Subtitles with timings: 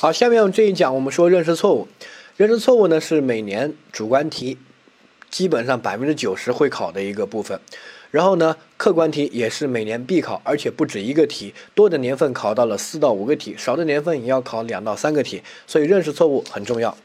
[0.00, 1.88] 好，下面我们这一讲，我们说认识错误。
[2.36, 4.56] 认识错误呢，是每年主观题
[5.28, 7.58] 基本上百分之九十会考的一个部分。
[8.12, 15.42] 然后呢，客观题也是每年必考，而且不止一个题，多的年份考到了四到五个题，少的年份也要考两到三个题。
[15.66, 16.96] 所以认识错误很重要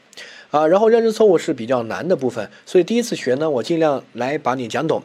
[0.52, 0.64] 啊。
[0.64, 5.02] 然后认识错误是比较难的部分，所以第一次学呢，我尽量来把你讲懂。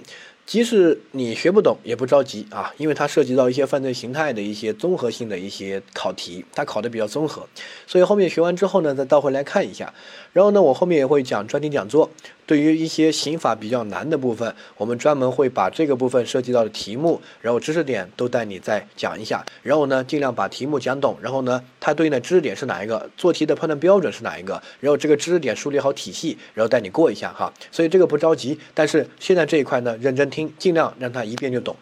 [0.50, 7.48] 即使你学不懂也不着急啊，因为它涉及到一些犯罪形态的一些综合性的一些考题，它考的比较综合，
[7.86, 9.94] 所以后面学完之后呢，再倒回来看一下。
[10.34, 12.10] 然后呢，我后面也会讲专题讲座。
[12.46, 19.46] 对于一些刑法比较难的部分，我们专门会把这个部分涉及到的题目，然后知识点都带你再讲一下。
[19.62, 21.16] 然后呢，尽量把题目讲懂。
[21.22, 23.08] 然后呢，它对应的知识点是哪一个？
[23.16, 24.60] 做题的判断标准是哪一个？
[24.80, 27.54] 然后这个知识点梳理好体系，然后带你过一下哈。
[27.72, 31.76] 所以这个不着急，但是现在这一块呢，认真听，尽量让它一遍就懂。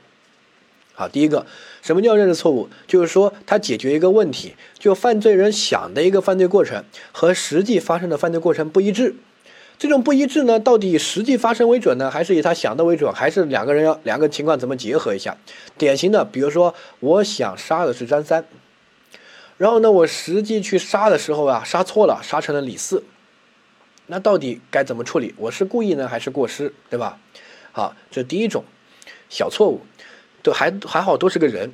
[0.99, 1.45] 好，第一个，
[1.83, 2.67] 什么叫认识错误？
[2.87, 9.13] 就是说他解决一个问题，就犯罪人想的一个犯罪过程和实际发生的犯罪过程不一致。
[9.77, 13.13] 这种不一致呢，到底以实际发生为准呢，还是以他想的为准？
[13.13, 15.37] 还是两个人要两个情况怎么结合一下？
[15.77, 18.43] 典型的，比如说我想杀的是张三，
[19.57, 23.03] 然后呢，我实际去杀的时候啊，杀错了，杀成了李四，
[24.07, 25.35] 那到底该怎么处理？
[25.37, 26.73] 我是故意呢，还是过失？
[26.89, 27.19] 对吧？
[27.71, 28.63] 好，这第一种
[29.29, 29.81] 小错误。
[30.43, 31.73] 都还还好，都是个人。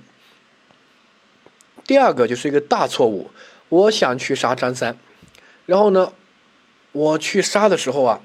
[1.85, 3.29] 第二个就是一个大错误，
[3.69, 4.97] 我想去杀张三，
[5.65, 6.13] 然后呢，
[6.93, 8.21] 我去杀的时候啊，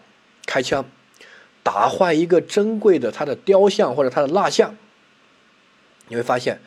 [0.47, 0.84] 开枪
[1.62, 4.77] 打坏一个珍贵的他的雕像或者他的蜡像，
[6.06, 6.61] 你会发现，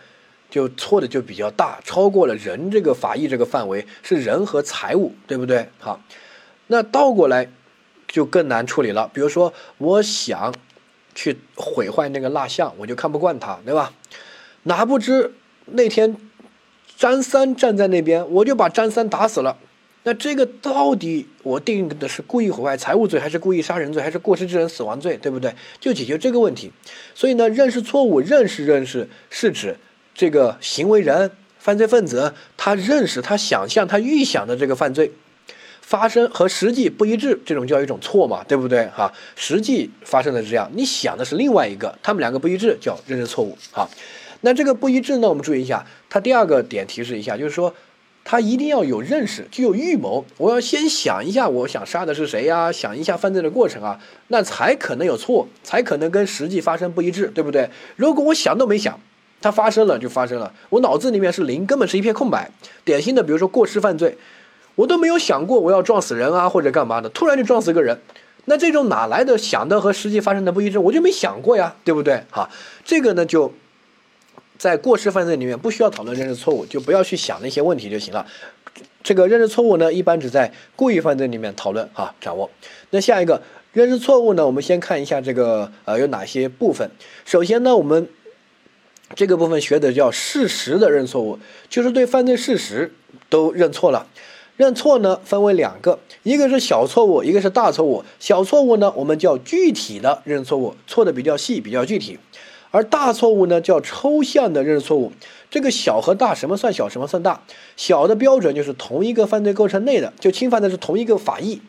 [0.49, 5.69] 就错的就比较大，超过了人这个法益这个范围，是人和财物，对不对？
[5.80, 6.02] 好，
[6.67, 7.49] 那倒过来
[8.08, 9.09] 就更难处理了。
[9.14, 10.53] 比如说，我想。
[11.16, 13.94] 去毁坏那个蜡像，我就看不惯他，对吧？
[14.64, 15.34] 哪不知
[15.66, 16.16] 那天
[16.98, 19.58] 张三站在那边，我就把张三打死了。
[20.04, 25.54] 那这个到底我定的是故意毁坏财物罪，还是故意杀人罪，还是过失致人死亡罪，对不对？
[25.80, 26.72] 就解决这个问题。
[27.14, 29.77] 所以呢，认识错误，认识认识是指
[30.16, 31.30] 这个行为人、
[31.60, 35.11] 犯罪分子，他认识、他想象、他预想的这个犯罪。
[35.91, 38.87] 发生和实际不一致，这种叫一种错嘛，对不对？
[38.95, 43.57] 哈，实际发生的是这样，你想的是另外一个，他们两个不一致，叫认知错误。
[43.73, 43.85] 哈，
[44.39, 47.73] 那这个不一致呢，我们注意一下，它第二个点提示一下，就是说，
[48.23, 50.23] 他一定要有认识，具有预谋。
[50.37, 52.71] 我要先想一下，我想杀的是谁呀？
[52.71, 57.69] 想一下犯罪的过程啊，那才可能有错，才可能跟实际发生不一致，对不对？
[57.97, 58.97] 如果我想都没想，
[59.41, 62.49] 它发生了就发生了，我脑子里面是零，根本是一片空白。
[62.85, 64.17] 典型的，比如说过失犯罪。
[64.76, 67.99] 我都没有想过我要撞死人啊，或者干嘛的，突然就撞死个人，
[68.45, 70.80] 那这种哪来的想的和实际发生的不一致？
[70.80, 72.23] 我就没想过呀，对不对？
[72.32, 72.49] 哈，
[72.83, 73.54] 这个呢就
[74.58, 78.26] 在过失犯罪里面不需要讨论认识错误，就不要去想那些问题就行了。
[79.04, 82.49] 这个认识错误呢，一般只在故意犯罪里面讨论啊，掌握。
[82.92, 83.42] 那下一个
[83.73, 86.89] 认识错误呢，我们先看一下这个呃有哪些部分。
[87.26, 88.08] 首先呢，我们
[89.15, 92.93] 这个部分学的叫事实的认错误，就是对犯罪事实
[93.30, 94.08] 都认错了。
[94.61, 98.04] 认错呢，分为两个，一个是小错误，一个是大错误。
[98.20, 102.20] 小错误呢，我们叫具体的认错误，错的比较细，比较具体；
[102.70, 105.11] 而大错误呢，叫抽象的认错误。
[105.50, 107.42] 这个小和大，什么算小，什么算大？
[107.76, 111.60] 小的标准就是同一个犯罪构成内的，就侵犯的是同一个法益。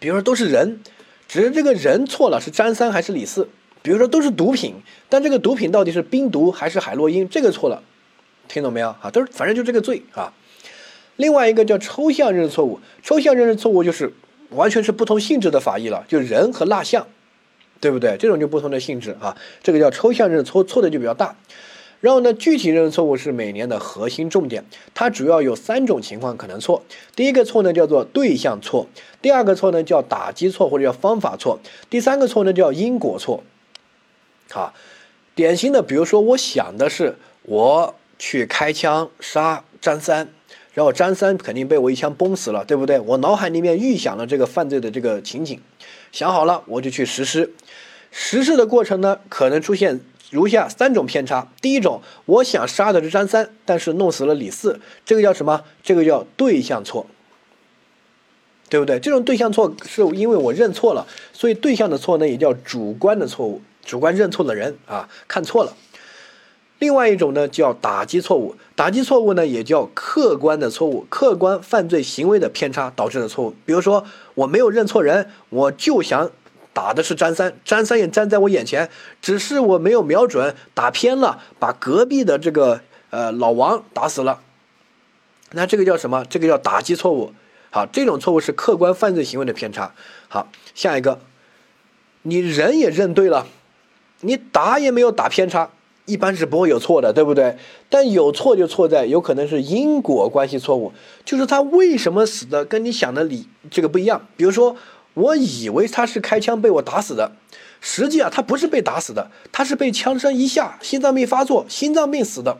[0.00, 0.80] 比如说都是人，
[1.28, 3.48] 只是这个人错了，是张三还是李四？
[3.82, 4.74] 比如说都是毒品，
[5.08, 7.28] 但这个毒品到底是冰毒还是海洛因？
[7.28, 7.80] 这个错了，
[8.48, 8.88] 听懂没有？
[9.00, 10.32] 啊，都是反正就这个罪啊。
[11.16, 14.12] 另外一个叫抽象认识错误，抽象认识错误就是
[14.50, 17.06] 完全是不同性质的法益了，就人和蜡像，
[17.80, 18.16] 对不对？
[18.18, 21.36] 这种就不同的性质啊，这个叫抽象认识错，错的就比较大。
[22.00, 24.62] 然后呢，具体认识错误是每年的核心重点，
[24.94, 26.82] 它主要有三种情况可能错。
[27.16, 28.86] 第一个错呢叫做对象错，
[29.22, 33.42] 第二个错呢叫打击错或者叫方法错，第三个错呢叫因果错。
[34.50, 34.74] 好，
[35.34, 40.35] 典型的，比如说我想的是我去开枪杀张三。
[40.76, 43.00] 然后张三肯定被我一枪崩死了，对不对？
[43.00, 45.58] 我脑海里面预想了这个犯罪的这个情景，
[46.12, 47.54] 想好了我就去实施。
[48.10, 51.50] 实施的过程呢，可能出现如下三种偏差。
[51.62, 55.64] 第一种，我想杀的是张三，但是弄死了李四，这个叫什么？
[55.82, 57.06] 这个叫对象错，
[58.68, 59.00] 对不对？
[59.00, 65.74] 这种对象错是因为我认错了，所以对象的错呢也叫主观的错误，主观认错的人啊看错了。
[66.78, 73.54] 另外一种呢叫打击错误，打击错误呢也叫客观的错误，客观犯罪行为的偏差导致的错误。
[73.64, 76.30] 比如说我没有认错人，我就想
[76.74, 78.90] 打的是张三，张三也站在我眼前，
[79.22, 84.40] 只是我没有瞄准，打偏了，把隔壁的这个呃老王打死了。
[85.52, 86.26] 那这个叫什么？
[86.28, 87.32] 这个叫打击错误。
[87.70, 89.94] 好，这种错误是客观犯罪行为的偏差。
[90.28, 91.20] 好，下一个，
[92.22, 93.46] 你人也认对了，
[94.20, 95.70] 你打也没有打偏差，
[96.06, 97.56] 一般是不会有错的，对不对？
[97.90, 100.92] 但有错就错在有可能是因果关系错误，
[101.24, 104.26] 就是他为什么死的跟你想的理这个不一样。
[104.36, 104.76] 比如说，
[105.14, 107.32] 我以为他是开枪被我打死的。
[107.80, 112.58] 实际啊，他不是被打死的，他是被枪声一下，心脏病发作，心脏病死的。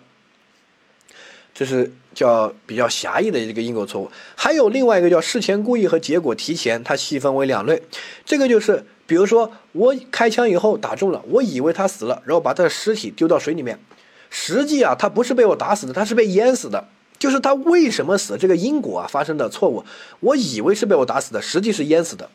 [1.55, 4.11] 这是叫比较狭义的一个因果错误。
[4.35, 7.83] 还有另外一个叫事前故意和结果提前，它细分为两类。
[8.27, 13.79] 这个就是，比如说我开枪以后打中了，我以为他死了，然后把他的尸体丢到水里面，
[14.31, 16.89] 实际啊，他不是被我打死的，他是被淹死的。
[17.19, 19.85] 就是他为什么死，这个因果啊发生的错误。
[20.21, 22.29] 我以为是被我打死的，实际是淹死的。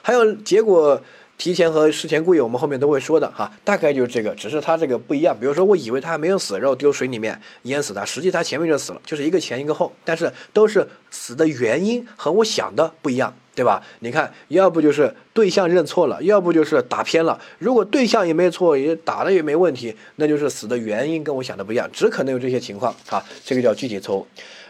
[0.00, 1.02] 还有结果。
[1.42, 5.36] 提前和事前故意，我们后面都会说的哈，大概就是这个，只是他这个不一样。
[5.36, 13.82] 比如说，我以为他还没有死，然后丢水里面淹死他，实际他前面就死了，就是一个前一个后，但是都是死的原因和我想的不一样，对吧？
[13.98, 17.36] 你看，要不就是对象认错了，要不就是打偏了。
[17.58, 24.24] 如果对象也没错，也打的也没问题，那就是死的原因跟我想的不一样，只可能有这些情况啊，这个叫具体错误。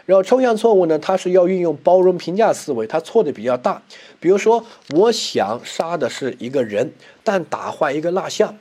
[0.05, 3.81] 然后抽象错误呢，它是要运用包容评价思维，它错的比较大。
[4.19, 4.65] 比如说，
[4.95, 6.91] 我想杀的是一个人，
[7.23, 8.57] 但打坏一个蜡像，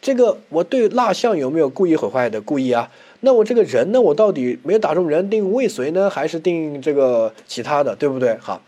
[0.00, 2.90] 这个我对蜡像有没有故意毁坏的故意啊？
[3.20, 8.36] 那我这个人呢，我到底没有打中人定未遂呢，还是定这个其他的，对不对？
[8.36, 8.62] 好，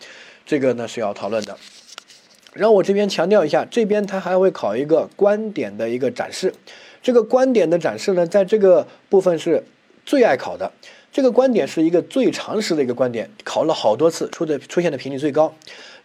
[0.44, 1.56] 这个呢是要讨论的。
[2.54, 6.52] 然后我这边强调一下，这边它还会考一个观点的一个展示，
[7.00, 9.62] 这个观点的展示呢，在这个部分是
[10.04, 10.72] 最爱考的。
[11.18, 15.52] 这个观点是一个最常识的一个观点，考了好多次，出的出现的频率最高。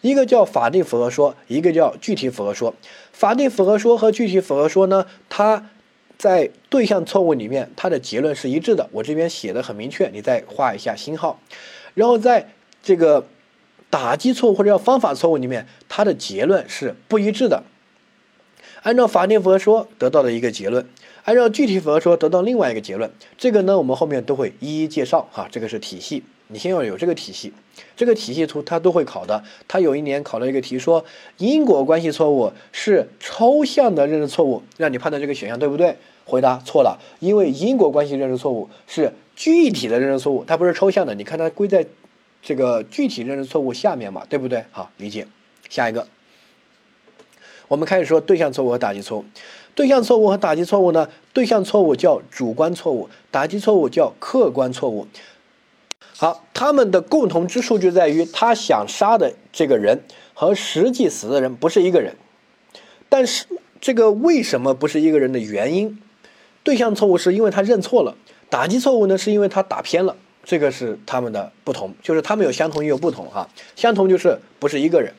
[0.01, 2.74] 一个叫法定符合说，一个叫具体符合说。
[3.12, 5.69] 法定符合说和具体符合说呢，它
[6.18, 8.89] 在对象错误里面，它的结论是一致的。
[8.92, 11.39] 我这边写的很明确，你再画一下星号。
[11.94, 12.50] 然后在
[12.81, 13.27] 这个
[13.92, 17.62] 打击错误或者叫方法错误里面，它的结论是不一致的。
[18.81, 20.89] 按照法定符合说得到的一个结论。
[21.24, 25.48] 按照具体符合说得到另外一个结论，这个呢我们后面都会一一介绍哈。
[25.52, 27.54] 这个是体系，你先要有这个体系，
[27.96, 29.44] 这个体系图它都会考的。
[29.68, 31.06] 它有一年考了一个题说
[31.38, 35.96] 因果关系错误是抽象的认知错误，让你判断这个选项对不对？
[36.25, 41.14] 回答错了，因为因果关系认知错误是具体的认知错误，它不是抽象的。
[41.16, 41.86] 你看它归在
[42.42, 44.66] 这个具体认知错误下面嘛，对不对？
[44.72, 45.28] 好，理解。
[45.69, 46.08] 下一个，
[47.68, 49.26] 我们开始说对象错误和打击错误。
[49.75, 51.10] 对象错误和打击错误呢？
[51.34, 55.08] 对象错误叫主观错误，打击错误叫客观错误。
[56.16, 60.04] 好，他们的共同之处就在于他想杀的这个人
[60.34, 62.16] 和实际死的人不是一个人。
[63.10, 63.46] 但是
[63.81, 66.00] 这个为什么不是一个人的原因？
[66.64, 68.16] 对象错误是因为他认错了，
[68.50, 70.16] 打击错误呢是因为他打偏了。
[70.46, 73.50] 这个是他们的不同，就是他们有相同也有不同哈。
[73.76, 75.14] 相同就是不是一个人。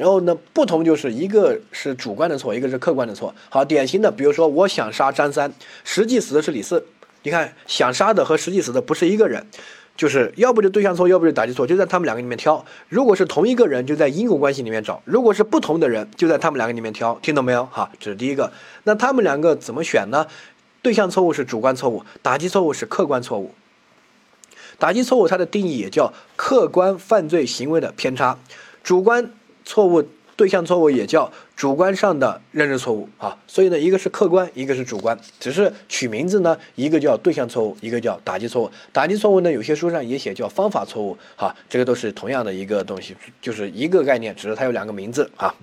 [0.00, 3.34] 然后呢，不同就是一个是主观的错，一个是客观的错。
[3.50, 5.52] 好，典型的，比如说我想杀张三，
[5.84, 6.82] 实际死的是李四。
[7.22, 9.46] 你看，想杀的和实际死的不是一个人，
[9.98, 12.64] 就是要不就对象错，要不就打击错，就在他们两个里面挑。
[12.88, 17.18] 如果是同一个人，就在因果关系里面找；如果是不同的人，就在他们两个里面挑。
[17.20, 17.66] 听懂没有？
[17.66, 18.50] 哈，这是第一个。
[18.84, 20.26] 那他们两个怎么选呢？
[20.80, 23.52] 对象错误是主观错误，打击错误是客观错误。
[24.78, 28.38] 打击错误它的定义也叫客观犯罪行为的偏差，
[28.82, 29.30] 主观。
[29.70, 30.02] 错误
[30.34, 38.70] 对象错误也叫主观上的认知错误啊，所以呢，一个是客观，一个是主观，只是取名字呢，一个叫对象错误，一个叫打击错误。
[38.92, 45.54] 打击错误呢，有些书上也写叫方法错误，哈，这个都是同样的一个东西，就是一个概念，只是它有两个名字啊。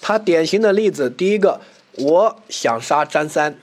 [0.00, 1.60] 它典型的例子，第一个，
[1.98, 3.54] 我想杀张三，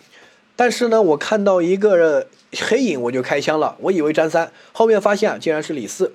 [0.56, 6.14] 但是呢，我看到一个黑影，我就开枪了，我以为张三，后面发现竟然是李四。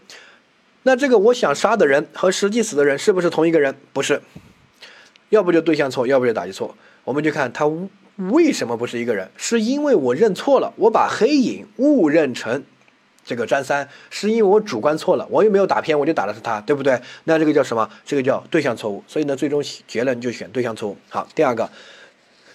[0.86, 3.74] 那这个我想杀的人和实际死的人是不是同一个人？
[3.92, 4.20] 不是，
[5.30, 6.76] 要不就对象错，要不就打击错。
[7.04, 7.64] 我们就看他
[8.16, 12.62] 为什么不是一个人，是因为我认错了，我把黑影误认成
[13.24, 17.00] 这个张三，是因为我主观错了，我又没有打偏，我就打的是他，对不对？
[17.24, 17.88] 那这个叫什么？
[18.04, 19.02] 这个叫对象错误。
[19.08, 20.98] 所以呢，最终结论就选对象错误。
[21.08, 21.70] 好，第二个，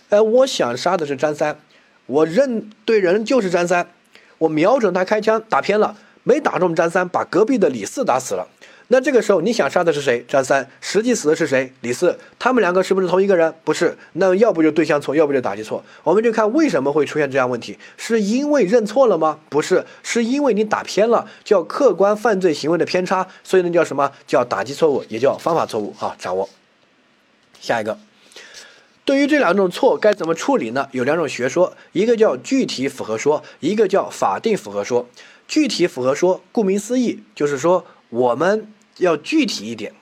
[0.09, 1.59] 呃，我想杀的是张三，
[2.05, 3.89] 我认对人就是张三，
[4.37, 5.97] 我瞄准他开枪打偏了。
[6.29, 8.47] 没打中张三，把隔壁的李四打死了。
[8.89, 10.23] 那这个时候你想杀的是谁？
[10.27, 11.73] 张三，实际死的是谁？
[11.81, 12.19] 李四。
[12.37, 13.51] 他们两个是不是同一个人？
[13.63, 13.97] 不是。
[14.13, 15.83] 那要不就对象错，要不就打击错。
[16.03, 19.39] 我们就看为什么会出现这样问题，是因为认错了吗？
[19.49, 23.25] 不是，是因为你打偏了，叫客观犯罪行为的偏差。
[23.43, 25.95] 所以呢，叫什么叫打击错误，也叫方法错误。
[25.97, 26.47] 啊，掌握。
[27.59, 27.97] 下一个，
[29.03, 30.87] 对于这两种错该怎么处理呢？
[30.91, 35.07] 有两种学说，一个叫具体符合说，一个叫法定符合说。
[35.49, 39.93] 具体符合说，顾名思义就是说我们要具体一点。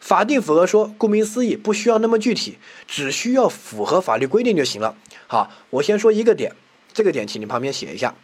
[0.00, 4.96] 法定符合说，顾名思义不需要那么具体，只需要符合法律规定就行了。
[5.26, 6.56] 好，我先说一个点，
[6.94, 8.14] 这个点请你旁边写一下。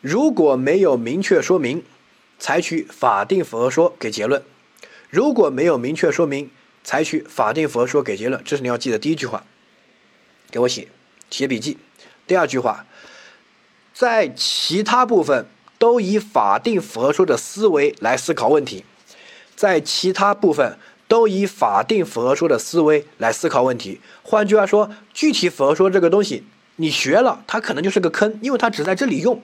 [0.00, 1.84] 如果没有明确说明，
[2.38, 4.40] 采取法定符合说给结论；
[5.10, 6.50] 如果没有明确说明，
[6.82, 8.42] 采取法定符合说给结论。
[8.42, 9.44] 这是你要记的第一句话，
[10.50, 10.88] 给我写
[11.28, 11.76] 写笔记。
[12.26, 12.86] 第二句话，
[14.00, 15.44] 在其他部分
[15.76, 18.82] 都以法定符合说的思维来思考问题，
[19.54, 24.00] 在其他部分都以法定符合说的思维来思考问题。
[24.22, 26.44] 换句话说，具体符合说这个东西
[26.76, 29.42] 你学了，它可能就是个坑，因为它只在这里用。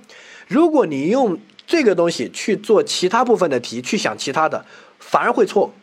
[0.49, 4.65] 如果你用这个东西去做其他部分的题，去想其他的，
[4.99, 5.75] 反而会错。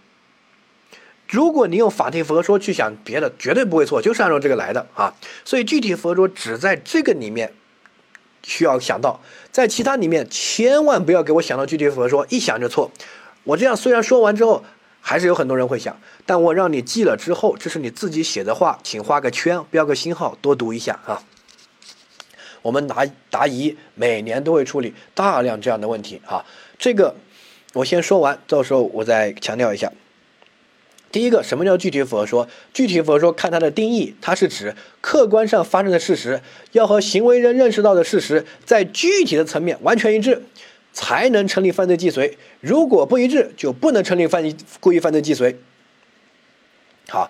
[1.30, 5.14] 如果你用法定符合说去想别的，绝对不会错，就是按照这个来的啊。
[5.46, 7.54] 所以具体符合说只在这个里面
[8.44, 9.20] 需要想到，
[9.52, 12.92] 在其他里面千万不要给我想到具体符合说，一想就错。
[13.44, 14.64] 我这样虽然说完之后，
[15.02, 21.24] 还是有很多人会想，但我让你记了之后，这是你自己写的话，请画个圈，标个星号，多读一下啊。
[22.62, 26.46] 我们答答疑每年都会处理大量这样的问题啊，
[26.80, 27.16] 这个
[27.74, 29.92] 我先说完，到时候我再强调一下。
[31.14, 32.50] 第一个，什么叫具体符合说？
[32.74, 36.42] 具体符合说看它的定义，它是指客观上发生的事实
[36.72, 40.42] 要和行为人认识到的事实在具体的层面完全一致，
[40.92, 42.36] 才能成立犯罪既遂。
[42.60, 44.44] 如果不一致，就不能成立犯
[44.80, 45.56] 故意犯罪既遂。
[47.08, 47.30] 好，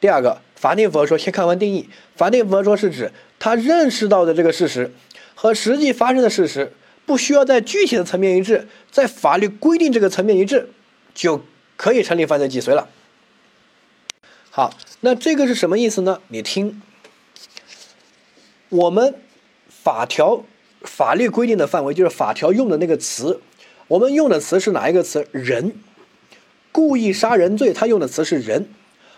[0.00, 0.42] 第二个。
[0.56, 1.88] 法定符合说，先看完定义。
[2.16, 4.92] 法定符合说是指他认识到的这个事实
[5.34, 6.70] 和实际发生的事实
[7.06, 10.68] 不需要在具体的层面一致，在法律规定这个层面一致，
[11.14, 11.42] 就
[11.80, 12.90] 可以成立犯罪既遂了。
[14.50, 16.20] 好，那这个是什么意思呢？
[16.28, 16.82] 你听，
[18.68, 19.14] 我们
[19.66, 20.44] 法条
[20.82, 23.40] 法律规定的范围就是法条用的那个词，
[23.88, 25.26] 我们用的词是哪一个词？
[25.32, 25.72] 人，
[26.70, 28.68] 故意杀人罪，他用的词是人。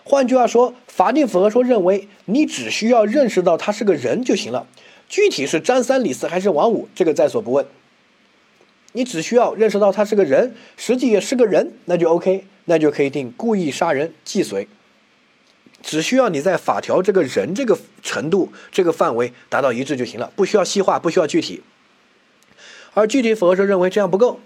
[0.04, 4.68] 换句话说，法定符合说认为你只需要认识到他是个人就行了，
[5.08, 7.66] 具体是张三李四还是王五，这个在所不问。
[8.92, 14.68] 你只需要认识到他是个人，实际也是个人，那就 OK，那就可以定故意杀人既遂。
[15.82, 21.62] 只需要你在法条这个人这个程度这个范围达到一致就行了，不需要细化，不需要具体。
[22.94, 24.38] 而具体符合说认为这样不够。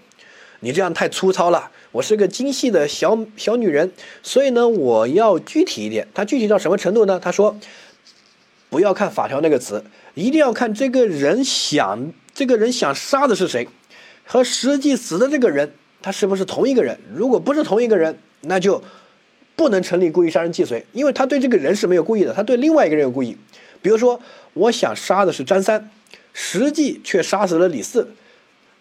[0.61, 3.91] 你这样太粗糙了，我是个精细的小小女人，
[4.23, 6.07] 所以呢，我要具体一点。
[6.15, 7.19] 他具体到什么程度呢？
[7.19, 7.55] 他说，
[8.71, 13.67] 不要看法条那个词，一定要看这个人想，这个人想杀的是谁，
[14.25, 16.97] 和实际死的这个人，他是不是同一个人？
[17.13, 18.83] 如果不是同一个人，那就
[19.55, 23.37] 不能成立故意杀人既遂，因为他对这个人是没有故意的，他对另外一个人有故意。
[23.81, 24.19] 比如说，
[24.53, 25.89] 我想杀的是张三，
[26.33, 28.11] 实际却杀死了李四。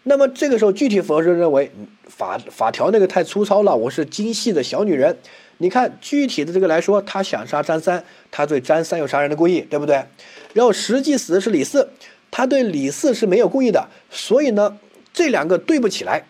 [0.05, 1.71] 那么这个时候，具体符合说认为
[2.07, 5.17] 法法条那个太粗糙了，我是精细的小女人。
[5.59, 10.05] 你看具体的这个来说，他想杀张三，他对张三有杀人的故意，对不对？
[10.53, 11.89] 然后实际死的是李四，
[12.31, 14.79] 他对李四是没有故意的，所以呢，
[15.13, 16.25] 这两个对不起来，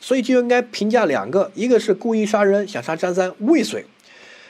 [0.00, 3.84] 所以就应该评价两个，一个是故意杀人想杀张三未遂，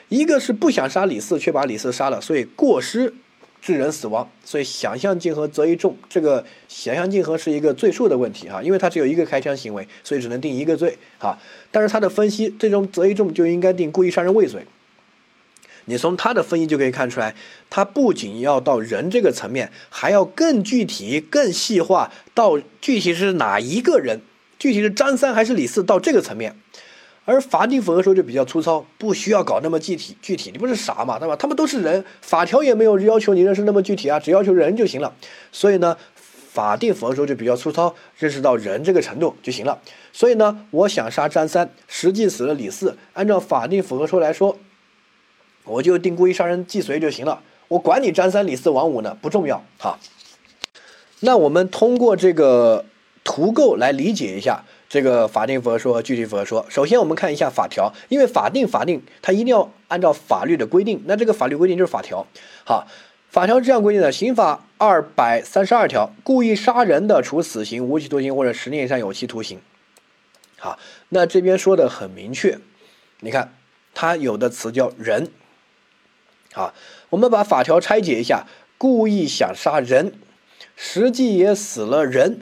[0.09, 3.13] 一个是不想杀李四却把李四杀了，所以过失。
[3.61, 11.37] 致人死亡，所以想象竞合择一重，这个想象竞合是一个罪数的问题哈，因为他只有一个开枪行为，所以只能定一个罪哈。
[11.69, 14.65] 但是他的分析，最终择一重就应该定故意杀人未遂。
[15.83, 17.35] 你从他的分析就可以看出来，
[17.69, 24.21] 他不仅要到人这个层面，还要更具体、更细化到具体是哪一个人，
[24.59, 26.55] 具体是张三还是李四到这个层面。
[27.25, 30.17] 而法定符合说就比较粗糙，不需要搞那么具体。
[30.19, 31.35] 具体，你不是傻嘛，对吧？
[31.35, 35.13] 他们都是人，法条也没有要求你认识那么具体啊，只要求人就行了。
[35.51, 39.79] 所以呢，法定符合说就比较粗糙，认识到人这个程度就行了。
[40.11, 44.57] 所以呢，我想杀张三，实际死了李四，按照法定符合说来说，
[45.65, 47.43] 我就定故意杀人既遂就行了。
[47.67, 49.99] 我管你张三李四王五呢，不重要哈。
[51.19, 52.85] 那我们通过这个
[53.23, 54.63] 图构来理解一下。
[54.89, 62.25] 这个法定符合说和具体符合说，首先我们看一下法条，因为法定法定它一定要按照法律的规定，那这个法律规定就是法条。
[62.65, 62.87] 好，
[63.29, 69.59] 法条这样规定的：刑法二百三十二条，故意杀人的，处死刑、无期徒刑或者十年以上有期徒刑。
[70.57, 72.57] 好，那这边说的很明确，
[73.19, 73.53] 你看
[73.93, 75.29] 它有的词叫人。
[76.51, 76.73] 好，
[77.11, 78.47] 我们把法条拆解一下，
[78.79, 80.13] 故意想杀人，
[80.75, 82.39] 实际也死了人。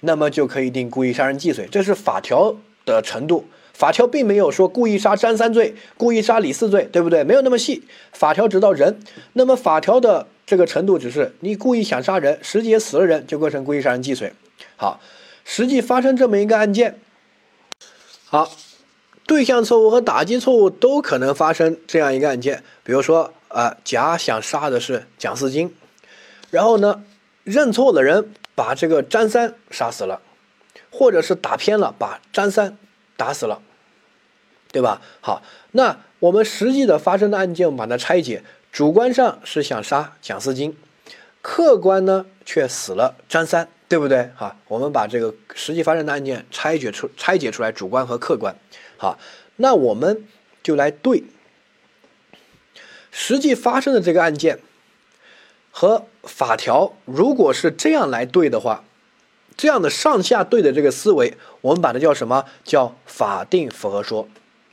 [0.00, 3.46] 那么就可以定故意杀人既遂，这是法条的程度。
[3.72, 7.22] 法条并没有说故意杀张三罪、故意杀李四罪，对不对？
[7.22, 7.84] 没有那么细。
[8.12, 8.98] 法条只到人。
[9.34, 14.32] 那么法条的这个程度只是你故意想杀人，实际死了人，就构成故意杀人既遂。
[14.74, 15.00] 好，
[15.44, 16.98] 实际发生这么一个案件，
[18.24, 18.50] 好，
[19.26, 22.64] 对象错误和打击错误都可能发生这样一个案件。
[22.82, 25.72] 比如说啊，甲想杀的是蒋四金，
[26.50, 27.04] 然后呢，
[27.44, 30.20] 认错的人把这个张三杀死了，
[30.90, 32.76] 或者是打偏了，把张三
[33.16, 33.62] 打死了，
[34.72, 35.00] 对吧？
[35.20, 38.42] 好，那我们实际的发生的案件，我们把它拆解。
[38.72, 40.76] 主观上是想杀蒋思金，
[41.40, 44.30] 客观呢却死了张三，对不对？
[44.34, 48.56] 哈，我们把这个实际发生的案件拆解出拆解出来，主观和客观。
[48.96, 49.20] 好，
[49.54, 50.26] 那我们
[50.64, 51.22] 就来对
[53.12, 54.58] 实际发生的这个案件
[55.80, 58.82] 和法条，如果是这样来对的话，
[59.56, 62.44] 这样的上下对的这个思维，我们把它叫什么？
[62.64, 64.28] 叫法定符合说。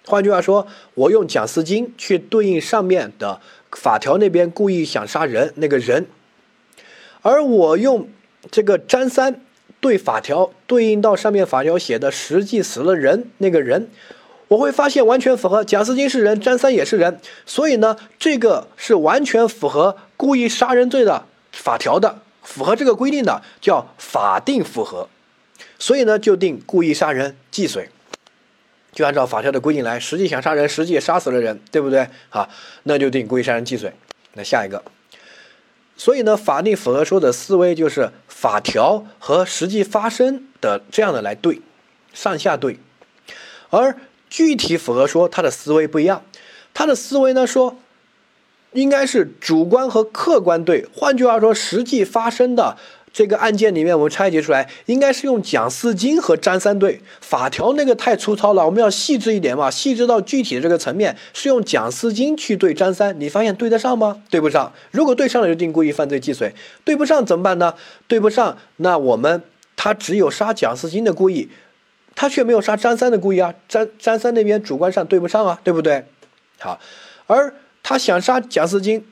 [0.08, 3.40] 换句话说，我用蒋思金去对应上面的。
[3.74, 6.08] 法条那边故意想杀人那个人，
[7.22, 8.10] 而我用
[8.50, 9.42] 这个张三
[9.80, 13.92] 对法条对应到上面法条写的实际死了人那个人，
[14.48, 25.10] 我会发现完全符合贾斯金是人，张三也是人，所以呢，这个是完全符合故意杀人罪的法条的，符合这个规定的叫法定符合，
[25.80, 27.90] 所以呢就定故意杀人既遂。
[28.94, 32.08] 就按照法条的规定来，实际想杀人，实际也杀死了人，对不对？
[32.30, 32.48] 好，
[32.84, 33.92] 那就定故意杀人既遂。
[34.36, 34.82] 那下一个，
[35.98, 41.62] 所以呢，法定符合说的思维就是法条和实际发生的这样的来对，
[42.14, 42.80] 上下对。
[43.70, 43.98] 而
[44.36, 46.22] 具体符合说他的思维不一样，
[46.74, 47.78] 他的思维呢说，
[48.74, 50.86] 应该是主观和客观对。
[50.94, 52.76] 换句话说，实际发生的。
[53.14, 64.22] 这个案件里面，我们拆解出来，应该是用蒋四金和张三对法条那个太粗糙了，我们要细致一点嘛，细致到具体的这个层面，是用蒋四金去对张三，你发现对得上吗？
[64.30, 64.74] 对不上。
[64.92, 66.50] 如果对上了，就定故意犯罪既遂；
[66.84, 67.74] 对不上怎么办呢？
[68.10, 69.42] 对不上，那我们
[69.78, 71.48] 他只有杀蒋四金的故意，
[72.16, 73.54] 他却没有杀张三的故意啊。
[73.68, 76.06] 张张三那边主观上对不上啊，对不对？
[76.60, 76.80] 好，
[77.28, 79.06] 而他想杀蒋四金。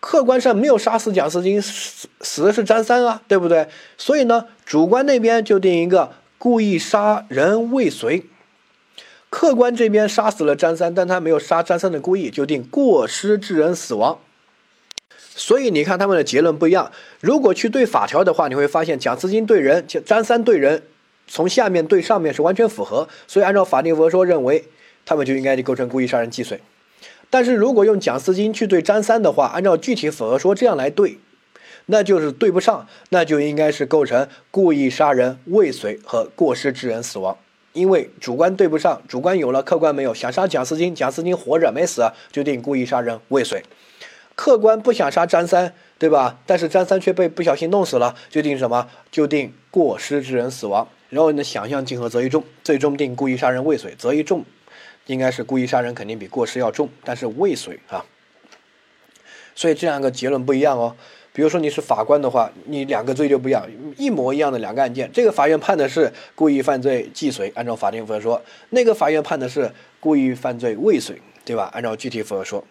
[0.00, 3.66] 客观上没有杀死蒋思金，死死的是张三啊，对不对？
[3.96, 8.26] 所以呢，主观那边就定一个故意杀人未遂，
[9.30, 14.18] 客观这边杀死了张三，但他没有杀张三的故意，就定过失致人死亡。
[15.18, 16.92] 所以你看他们的结论不一样。
[17.22, 20.82] 如果去对法条的话，你会发现蒋思金对人，张三对人，
[21.26, 23.08] 从下面对上面是完全符合。
[23.26, 24.64] 所以按照法定符合说，认为
[25.04, 26.60] 他们就应该构成故意杀人既遂。
[27.30, 31.18] 但是如果用蒋思金去对张三的话，按照具体符合说这样来对，
[31.86, 37.36] 那就是对不上，那就应该是构成故意杀人未遂和过失致人死亡。
[37.72, 40.14] 因为主观对不上，主观有了，客观没有。
[40.14, 43.62] 想杀蒋思金，蒋思金活着没死，就定故意杀人未遂；
[44.36, 46.38] 客观不想杀张三，对吧？
[46.46, 48.88] 但是张三却被不小心弄死了，就定什么？
[49.10, 50.86] 就定过失致人死亡。
[51.14, 54.44] 然后呢，想象竞合则一重，最终定故意杀人未遂，则一重。
[55.06, 58.04] 应该是故意杀人，肯定比过失要重，但是未遂啊，
[59.54, 60.96] 所以这两个结论不一样哦。
[61.32, 63.64] 比如说你是法官的话，你两个罪就不一样，
[63.96, 71.70] 一模一样的两个案件，这个法院判的是故意犯罪既遂，按照法定符合说；那个法院判的是故意犯罪未遂，对吧？
[71.72, 72.64] 按照具体符合说。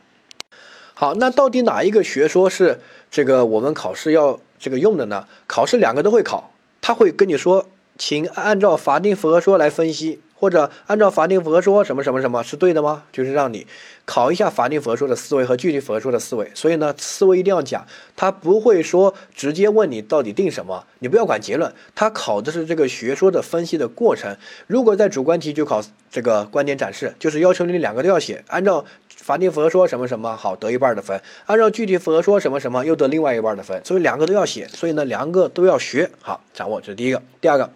[0.95, 2.79] 好，那到底哪一个学说是
[3.11, 5.27] 这个我们考试要这个用的呢？
[5.45, 6.51] 考试两个都会考，
[6.81, 7.65] 他会跟你说，
[7.97, 10.21] 请按照法定符合说来分析。
[10.35, 13.03] 或者按照法定符合说什么什么什么是对的吗？
[13.13, 13.65] 就是让你
[14.03, 16.51] 考一下法定符合说的思维和具体符合说的思维。
[16.53, 24.35] 所以呢，思维一定要讲，他不会说直接问你到底定什么，你不要管结论，他考的是这个学说的分析的过程。
[24.67, 37.69] 如果在主观题就考这个观点展示，就是要求你两个都要写，按照法定符合说什么什么好得一半的分，按照具体符合说什么什么又得另外一半的分，所以两个都要写，所以呢两个都要学好掌握，这是第一个，第二个。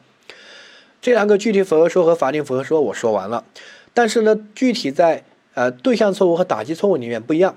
[1.01, 3.45] 这两个具体符合说和法定符合说我说完了，
[3.93, 7.55] 但是呢，具体在呃对象错误和打击错误里面不一样。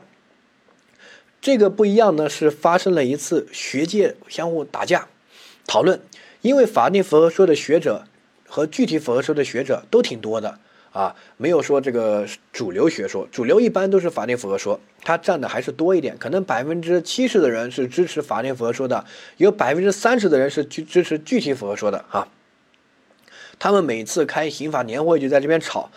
[1.40, 5.08] 这个不一样呢，是发生了一次学界相互打架
[5.66, 6.00] 讨论，
[6.42, 8.04] 因为法定符合说的学者
[8.46, 10.58] 和具体符合说的学者都挺多的
[10.92, 19.04] 啊，没有说这个主流学说，主流一般都是法定符合说，它占的还是多一点，可能百分之七十的人是支持法定符合说的，
[19.38, 22.28] 有百分之三十的人是支支持具体符合说的啊。
[23.60, 25.92] 他们每次开刑法年会就在这边吵，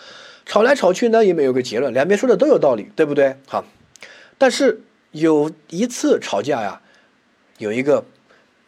[0.45, 3.37] 吵来吵去呢也没有个结论，两边说的都有道理，对不对？
[3.47, 3.65] 好，
[4.37, 6.81] 但是有一次吵架呀，
[7.57, 8.05] 有一个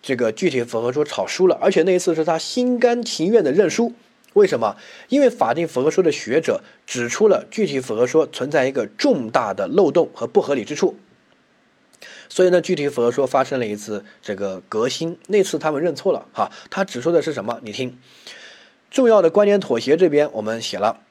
[0.01, 3.93] 这个具体符合说吵输了，而且那一次是他心甘情愿的认输。
[4.33, 4.75] 为什么？
[5.07, 10.97] 因为法定符合说的学者指出了具体符合说存在一个重大的漏洞和不合理之处。
[12.27, 16.51] 所以呢，具体符合说发生了一次这个革新，那次他们认错了哈。
[16.69, 17.59] 他指出的是什么？
[17.63, 17.97] 你听，
[18.95, 21.01] 重要的观点妥协这边我们写了，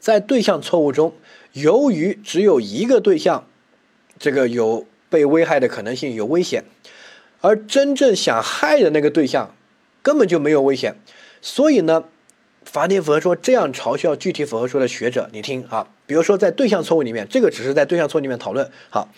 [0.00, 1.14] 在对象错误中，
[1.52, 3.46] 由于只有一个对象，
[4.18, 6.64] 这个有被危害的可能性，有危险，
[7.40, 9.54] 而真正想害的那个对象
[10.02, 10.96] 根本就没有危险，
[11.40, 12.02] 所以呢，
[12.64, 19.08] 法定符合说这样嘲笑具体符合说的学者，你听啊，比如说在对象错误里面，这个只是在对象错误里面讨论好。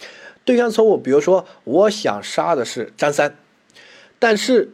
[0.44, 3.36] 对象错误，比如说，我想杀的是张三，
[4.18, 4.70] 但是，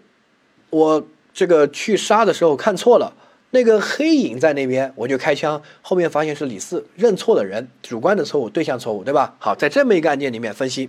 [0.70, 3.12] 我这个去杀的时候看错了，
[3.50, 9.36] 那个黑影在那边，我就开枪，后面发现是李四，认错了人，主观的错误，对象错误，对吧？
[9.38, 10.88] 好，在这么一个案件里面分析，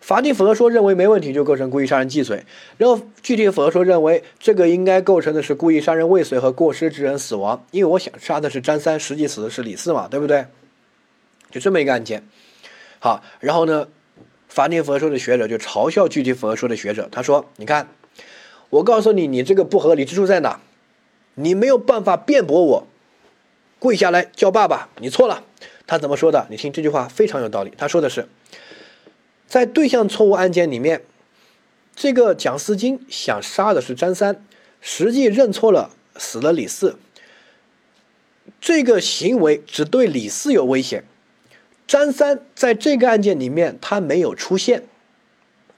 [0.00, 2.44] 法定符合说认为没问题，就构成故意杀人既遂，
[2.78, 10.44] 然后具体符合说认为这个应该构成的是故意杀人未遂和过失致人死亡，因为我想杀的是张三，实际死的是李四嘛，对不对？
[11.52, 12.24] 就这么一个案件。
[12.98, 13.86] 好，然后呢，
[14.48, 17.88] 法定符合说的学者就嘲笑具体符合说的学者，他说：“你看，
[18.70, 20.60] 我告诉你，你这个不合理之处在哪？
[21.34, 22.86] 你没有办法辩驳我，
[23.78, 25.44] 跪下来叫爸爸，你错了。”
[25.86, 26.46] 他怎么说的？
[26.48, 27.72] 你听这句话非常有道理。
[27.76, 28.28] 他说的是，
[29.48, 31.02] 在对象错误案件里面，
[31.96, 34.44] 这个蒋思金想杀的是张三，
[34.80, 36.96] 实际认错了，死了李四。
[38.60, 41.02] 这个行为只对李四有危险。
[41.88, 44.84] 张三在这个案件里面他没有出现，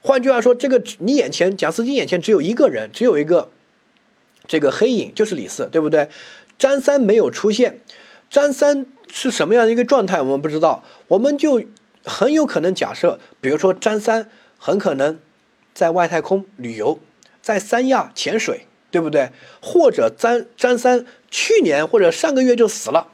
[0.03, 3.49] 换句话说，这个你眼前蒋思金眼前只有一个人，只有一个
[4.45, 6.09] 这个黑影，就是李四，对不对？
[6.59, 7.79] 张三没有出现，
[8.29, 11.63] 张三是什么样的一个状态，我们不知道，我们就
[12.03, 15.17] 很有可能假设，比如说张三很可能
[15.73, 16.99] 在外太空旅游，
[17.41, 19.29] 在三亚潜水，对不对？
[19.61, 23.07] 或者张张三去年或者上个月就死了。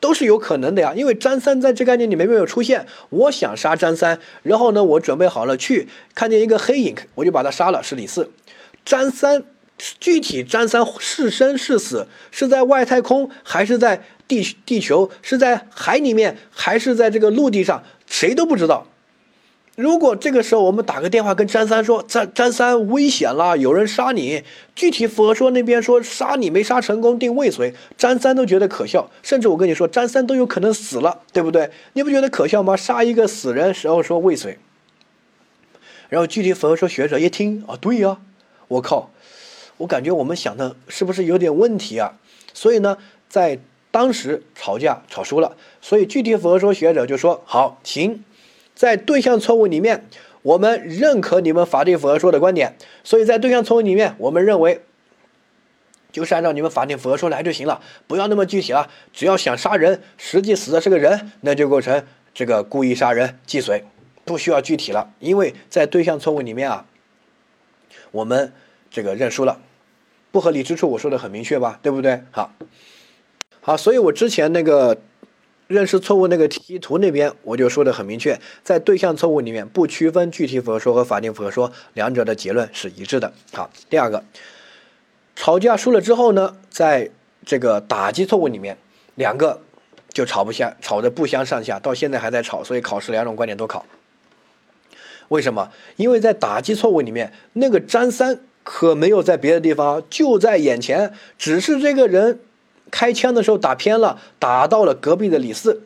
[0.00, 2.86] 都是有可能的呀，因为张三在这概念里面没有出现。
[3.10, 8.30] 我想杀张三，然后呢，我准备好了去看见一个黑影，我就把他杀了，是李四。
[8.84, 9.44] 张三
[9.78, 18.86] 具体张三是生是死，是在外太空还是在地地球，是在海里面还是在这个陆地上，谁都不知道。
[19.76, 24.42] 如果这个时候我们打个电话跟张三说，张张三危险了，有人杀你，
[24.74, 31.70] 具体符合说那边说杀你没杀成功，定未遂，张三都觉得可笑，甚至我跟你说，张三都有可能死了，对不对？
[31.94, 32.76] 你不觉得可笑吗？
[32.76, 34.58] 杀一个死人，然后说未遂，
[36.10, 38.18] 然后具体符合说学者一听啊，对呀，
[38.68, 39.10] 我靠，
[39.78, 42.18] 我感觉我们想的是不是有点问题啊？
[42.52, 42.98] 所以呢，
[43.30, 43.58] 在
[43.90, 48.24] 当时吵架吵输了，所以具体符合说学者就说好行。
[48.80, 50.06] 在对象错误里面，
[50.40, 54.80] 我们认可你们法定符合说的观点，所以在对象错误里面，我们认为
[56.10, 58.88] 就是按照你们法定符合说来就行了，不要那么具体了。
[59.12, 63.84] 只要想杀人，实际死的是个人，那就构成这个故意杀人既遂，
[64.24, 65.12] 不需要具体了。
[65.18, 66.86] 因为在对象错误里面啊，
[68.12, 68.50] 我们
[68.90, 69.60] 这个认输了，
[70.32, 72.22] 不合理之处我说的很明确吧，对不对？
[72.30, 72.54] 好，
[73.60, 74.96] 好，所以我之前那个。
[75.70, 83.32] 认识错误那个题图那边我就说的很明确，在对象错误里面不区分具体符合说和法定符合说，两者的结论是一致的。
[83.52, 84.24] 好，第二个，
[85.36, 87.12] 吵架输了之后呢，在
[87.46, 88.76] 这个打击错误里面，
[89.14, 89.62] 两个
[90.12, 93.86] 就吵不下，吵得不相上下，到现在还在吵，所以考试两种观点都考。
[95.28, 95.70] 为什么？
[95.94, 102.40] 因为在打击错误里面，那个张三可没有在别的地方，就在眼前，只是这个人。
[102.90, 105.82] 开枪的时候打偏了，打到了隔壁的李四。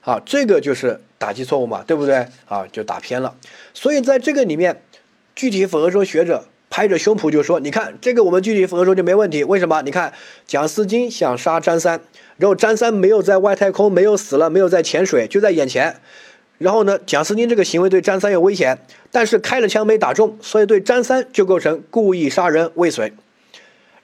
[0.00, 2.28] 好，这个就是打击错误嘛，对不对？
[2.46, 3.34] 啊，就打偏了。
[3.74, 4.80] 所以在这个里面，
[5.34, 9.42] 具体符合说学者拍着胸脯就说：“你看，这个我们具体符合说就没问题。
[9.42, 9.82] 为什么？
[9.82, 10.12] 你看
[10.46, 12.00] 蒋思金想杀张三，
[12.36, 15.96] 然后张三没有在外太空，没有死了，没有在潜水，就在眼前。
[16.58, 18.78] 然后呢，蒋思金这个行为对张三有危险，
[19.10, 23.12] 但是开了枪没打中，所以对张三就构成故意杀人未遂。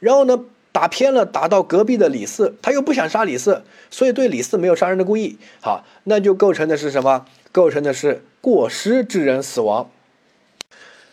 [0.01, 0.41] 然后呢？”
[0.73, 5.39] 打偏了，打到隔壁的李四，他又不想杀李四，所以对李四没有杀人的故意。
[5.61, 7.27] 好，那就构成的是什么？
[7.53, 9.91] 构成的是过失致人死亡，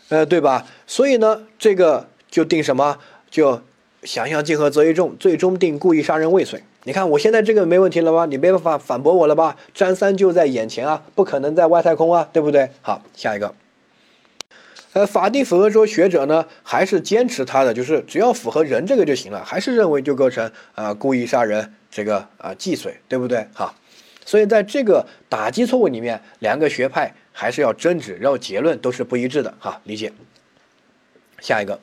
[0.08, 0.66] 呃，对吧？
[0.86, 2.96] 所以呢，这个就定什么？
[3.30, 3.60] 就
[4.02, 6.64] 想象竞合责一重，最终定故意杀人未遂。
[6.84, 8.24] 你看我现在这个没问题了吧？
[8.24, 9.56] 你没办法反驳我了吧？
[9.74, 12.70] 张三就在眼前啊，不可能在外太空啊，对不对？
[12.80, 13.54] 好，下一个。
[14.92, 23.46] 呃，法定符合说学者呢，还是坚持他的，就是只要符合人这个就行了，还是认为就构成啊故意杀人这个啊既遂，对不对？
[23.54, 23.72] 哈，
[24.24, 30.12] 所以在这个打击错误里面，两个学派还是要争执，然后结论都是不一致的，哈，理解。
[31.40, 31.80] 下一个，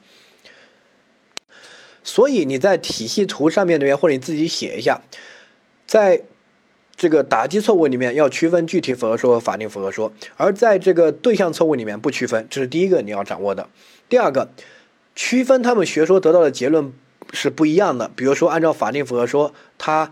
[2.03, 5.01] 所以你在体系图上面那边，或者你自己写一下，
[5.87, 6.21] 在
[6.97, 13.69] 这个打击错误里面要区分具体符合说和法定符合说，而在这个对象错误里面不区分，这是第一个你要掌握的。
[14.09, 14.49] 第二个，
[15.15, 16.91] 区分他们学说得到的结论
[17.31, 18.11] 是不一样的。
[18.15, 20.11] 比如说，按照法定符合说，它。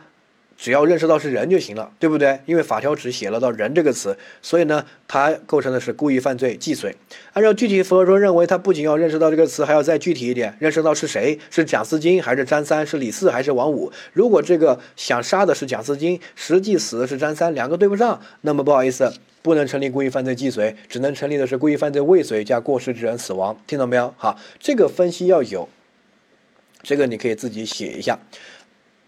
[0.57, 2.39] 只要认识到是人就行了，对不对？
[2.45, 6.95] 因为法条只写了到“人”这个词，所以呢，它构成的是故意犯罪既遂。
[7.33, 13.91] 按照具体符合说，认为他不仅要认识到这个词，还要再具体一点，认识到是谁，是蒋思金还是张三，是李四还是王五。
[14.13, 23.59] 如果这个想杀的是蒋思金，实际死的是张三，两个对不上，那么不好意思，不能成立故意犯罪既遂，只能成立的是故意犯罪未遂加过失致人死亡。
[23.67, 24.13] 听到没有？
[24.17, 25.67] 好，这个分析要有，
[26.81, 28.17] 这个你可以自己写一下。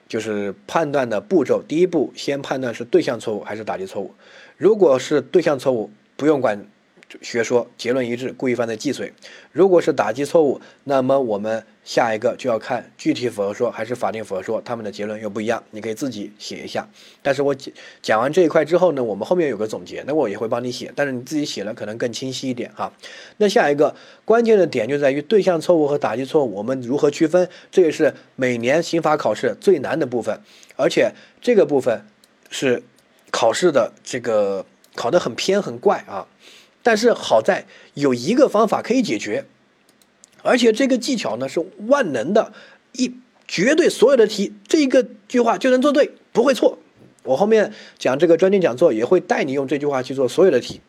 [0.08, 4.14] 就是判断的步骤，第一步先判断是对象错误还是打击错误。
[4.58, 6.66] 如果是对象错误，不用管
[7.22, 9.14] 学说，结论一致，故意犯罪既遂。
[9.52, 11.64] 如果是打击错误，那么我们。
[11.88, 16.86] 下一个就要看具体符合说还是法定符合说，他们的结论又不一样，你可以自己写一下。
[17.22, 22.92] 但是我讲讲完这一块之后呢，我们后面有个总结，那我也会帮你写，但是你自己写了可能更清晰一点哈。
[23.38, 23.96] 那下一个
[24.26, 27.48] 关键的点就在于对象错误和打击错误，我们如何区分？
[27.72, 30.42] 这也是每年刑法考试最难的部分，
[30.76, 32.06] 而且这个部分
[32.50, 32.84] 是
[33.32, 36.28] 考试的这个考得很偏很怪啊。
[36.84, 39.46] 但是好在有一个方法可以解决。
[40.48, 42.54] 而且这个技巧呢是万能的，
[42.94, 43.14] 一
[43.48, 46.78] 绝对所有的题这一个句话就能做对，不会错。
[47.24, 50.80] 我后面讲这个专题讲座也会带你用这句话去做所有的题。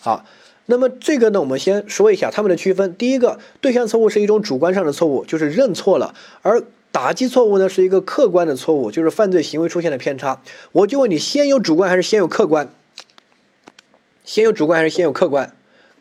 [0.00, 0.24] 好，
[0.66, 2.96] 那么这个呢，我们先说一下他们的区分。
[2.96, 10.42] 第一个，对象错误是一种主观上的错误，就是认错了；而打击错误呢是一个客观的错误，就是犯罪行为出现了偏差。
[10.72, 12.68] 我就问你，先有主观还是先有客观？
[14.24, 15.54] 先有主观还是先有客观？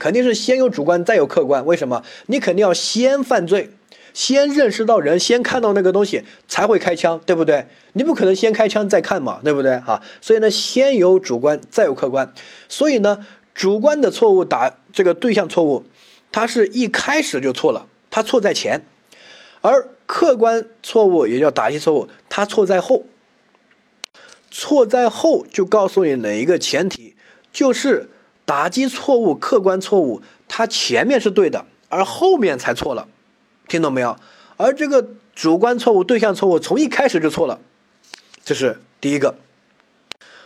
[0.03, 2.03] 肯定是先有主观再有客观，为什么？
[2.25, 3.69] 你肯定要先犯罪，
[4.13, 7.67] 先认识到人，先看到那个东西才会开枪，对不对？
[7.93, 9.79] 你不可能先开枪再看嘛，对不对？
[9.79, 12.33] 哈，所以呢，先有主观再有客观，
[12.67, 15.85] 所以呢，主观的错误打这个对象错误，
[16.33, 18.81] 它是一开始就错了，它错在前，
[19.61, 23.05] 而客观错误也叫打击错误，它错在后，
[24.51, 27.15] 错在后就告诉你哪一个前提
[27.53, 28.09] 就是。
[28.45, 33.07] 打击错误、客观错误，它前面是对的，而后面才错了，
[33.67, 34.17] 听懂没有？
[34.57, 37.59] 而这个主观错误、对象错误从一开始就错了，
[38.43, 39.35] 这是第一个。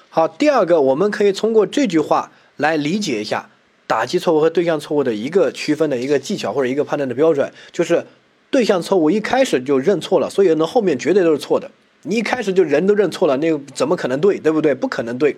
[0.09, 3.49] 好，第二个，我们可以通过这句话来理解一下
[3.87, 8.05] 打击错误和对象错误的一个区分的一个技巧或者一个判断的标准，就是
[8.51, 11.69] 对象错误一开始就认错了，所以呢后面绝对都是错的。
[12.03, 14.39] 你一开始就人都认错了，那怎么可能对？
[14.39, 14.73] 对不对？
[14.75, 15.35] 不可能对。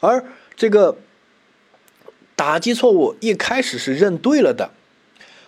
[0.00, 0.24] 而
[0.56, 0.96] 这个。
[2.34, 4.70] 打击错误一开始是认对了的，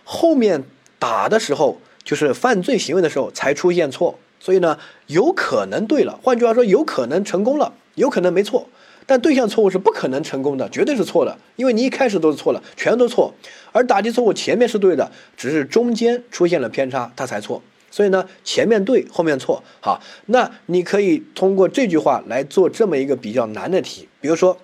[0.05, 0.62] 后面
[0.99, 8.68] 打的时候就是犯罪行为的时候才出现错，所以呢有可能对了，换句话说有可能成功了，有可能没错，
[9.07, 13.35] 但对象错误是不可能成功的，绝对是错的，因为你一开始都是错了，全都错，
[13.73, 24.57] 而打击错误前面是对的，只是中间出现了偏差，它才错，所以呢前面对后面错，好，那你可以通过这句话来做这么一个比较难的题，比如说。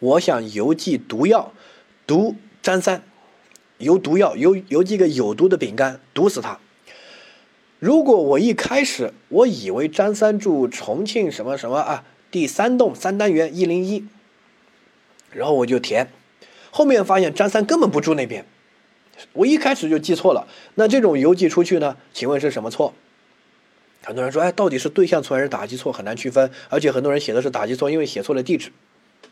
[0.00, 1.52] 我想邮寄毒药，
[2.06, 3.02] 毒张三，
[3.78, 6.58] 邮毒药，邮邮寄个有毒的饼干，毒死他。
[7.78, 14.04] 如果我一开始我以为张三住重庆什么什么啊，第三栋三单元一零一，
[15.30, 16.10] 然后我就填，
[16.70, 18.44] 后面发现张三根本不住那边，
[19.32, 20.46] 我一开始就记错了。
[20.74, 21.96] 那这种邮寄出去呢？
[22.12, 22.94] 请问是什么错？
[24.04, 25.92] 很多人说，哎，到底是对象错还是打击错？
[25.92, 28.70] 很难区分，而且很多人写的是打击错，因为写错了地址，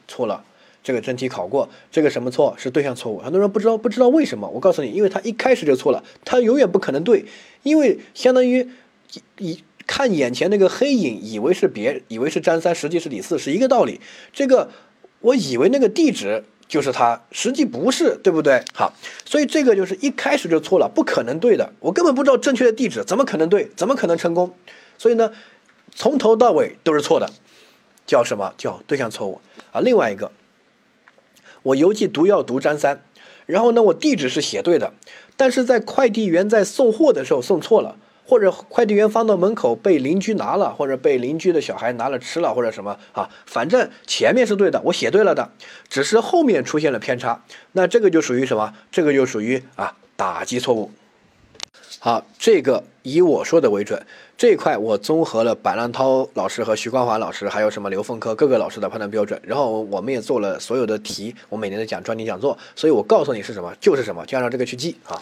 [0.07, 0.45] 错了。
[0.87, 4.49] 这个真题考过，这个什么错是对象错误，很多人不知道，不知道为什么。
[4.49, 7.25] 我告诉你，因为他一开始就错了，他永远不可能对，
[7.65, 8.71] 因为相当于
[9.39, 14.01] 一看眼前那个黑影，以为是别，以为是张三，实际是李四，是一个道理。
[14.33, 14.71] 这个
[15.19, 18.63] 我以为那个地址就是他，实际不是，对不对？
[18.73, 18.95] 好，
[19.25, 21.73] 所以这个就是一开始就错了，不可能对的。
[21.81, 23.69] 我根本不知道正确的地址，怎么可能对？
[23.75, 24.55] 怎么可能成功？
[24.99, 25.33] 所以呢，
[25.93, 27.29] 从头到尾都是错的，
[28.07, 29.41] 叫什么叫对象错误
[29.73, 29.81] 啊？
[29.81, 30.31] 另外一个。
[31.67, 33.01] 我邮寄毒药毒张三，
[33.45, 34.93] 然后呢，我地址是写对的，
[35.37, 45.51] 但是在快递员在送货的时候送错了，或者快递员放到门口被邻居拿了，或者被邻居的小孩拿了吃了，或者什么啊，反正前面是对的，我写对了的，
[45.89, 48.73] 只是后面出现了偏差，那这个就属于什么？
[48.93, 50.93] 这个就属于啊打击错误。
[51.99, 54.07] 好，这个以我说的为准。
[54.39, 65.19] 这一块我综合了板浪涛老师和徐光华老师，还有什么刘凤科各个老师的判断标准，然后我们也做了所有的题，我每年的讲专题讲座，所以我告诉你是什么 就是什么，就按照这个去记啊。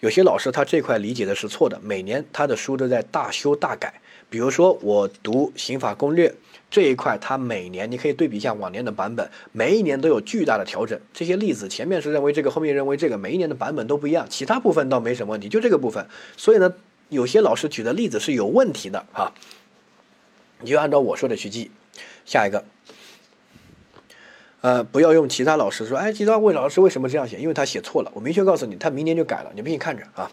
[0.00, 3.94] 有些老师他这块理解的是错的，每年他的书都在大修大改。
[4.28, 6.34] 比如说我读刑法攻略
[6.68, 10.98] 这一块，他每年你可以对比一下往年的版本，每一年都有巨大的调整。
[11.12, 16.04] 这些例子前面是认为这个，后面认为这个，每一年的版本都不一样，其他部分倒没什么问题，就这个部分。
[16.36, 16.74] 所以呢，
[17.12, 19.30] 有些老师举的例子是有问题的啊，
[20.60, 21.70] 你就按照我说的去记。
[22.24, 22.64] 下一个。
[24.62, 27.36] 呃，不要用其他老师说，哎，其他位老师为什么这样写？
[27.38, 28.10] 因为他写错了。
[28.14, 30.30] 我明确告诉你，他明年就改了，你不信看着啊。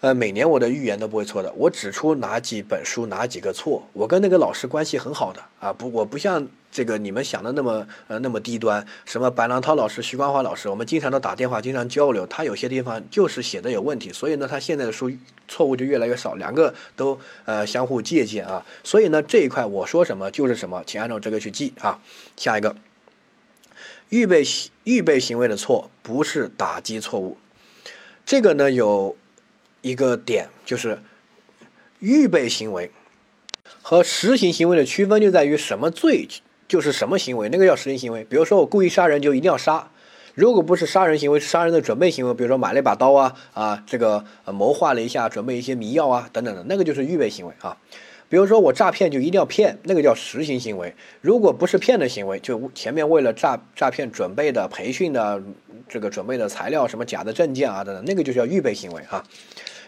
[0.00, 15.12] 呃，每年我的预言都不会错的，我指出哪几本书哪几个错，我跟那个老师关系很好的啊，不，我不像这个你们想的那么呃那么低端，什么白浪涛老师、徐光华老师，我们经常都打电话，经常交流，他有些地方就是写的有问题，所以呢，他现在的书
[15.46, 22.00] 错误就越来越少，两个都呃相互借鉴啊，所以呢这一块我说什么就是什么，请按照这个去记啊。
[22.36, 22.74] 下一个。
[24.08, 24.42] 预备
[24.84, 27.38] 预备行为的错不是打击错误，
[28.26, 29.16] 这个呢有
[29.80, 30.98] 一个点就是
[31.98, 32.90] 预备行为
[33.80, 36.28] 和实行行为的区分就在于什么罪
[36.72, 38.24] 就是什么行为，那个叫实行行为。
[38.24, 39.90] 比如说我故意杀人就一定要杀，
[40.34, 47.76] 如果不是杀人行为，是杀人的准备行为，比如说买了一把刀啊啊，这个谋划了一下，准备一些迷药啊等等的，那个就是预备行为啊。
[48.30, 50.94] 比如说我诈骗就一定要骗，那个叫实行行为。
[51.20, 55.42] 如果不是骗的行为，就前面为了诈诈骗准备的培训的
[55.86, 59.22] 这个准备的材料，什么假的证件啊等等，那个就叫预备行为哈。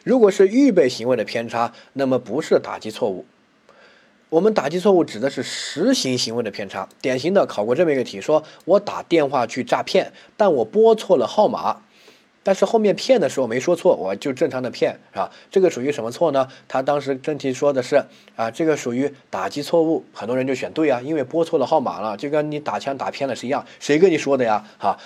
[0.05, 3.25] 如果是预备行为的偏差，那么不是打击错误。
[4.29, 6.89] 我们打击错误指的是实行行为的偏差。
[7.01, 11.83] 典型的考过这么一个题，说我打电话去诈骗，但我拨错了号码。
[12.47, 15.31] 但是后面骗的时候没说错，我就正常的骗，是吧？
[15.51, 16.47] 这个属于什么错呢？
[16.69, 18.05] 他当时真题说的是
[18.37, 24.63] 啊，这个属于打击错误，很多人就选对啊，因为拨错了号码了，就跟你打枪打偏了是一样，谁跟你说的呀？
[24.79, 24.99] 哈。